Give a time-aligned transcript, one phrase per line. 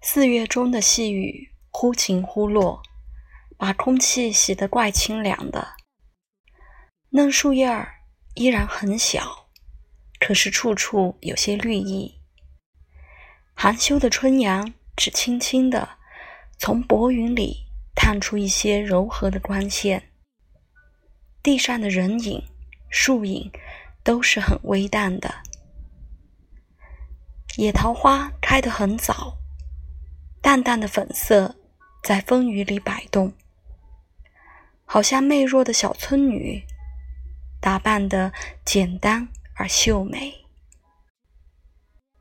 [0.00, 2.80] 四月中的细雨忽晴忽落，
[3.56, 5.74] 把空气洗得怪清凉的。
[7.10, 7.96] 嫩树叶儿
[8.34, 9.48] 依然很小，
[10.20, 12.20] 可是处处有些绿意。
[13.54, 15.88] 含羞的春阳只轻轻地
[16.58, 20.12] 从薄云里探出一些柔和的光线。
[21.42, 22.40] 地上的人影、
[22.88, 23.50] 树影
[24.04, 25.42] 都是很微淡的。
[27.56, 29.36] 野桃花开得很早。
[30.48, 31.56] 淡淡的粉色
[32.02, 33.34] 在风雨里摆动，
[34.86, 36.64] 好像媚弱的小村女，
[37.60, 38.32] 打扮的
[38.64, 40.46] 简单而秀美。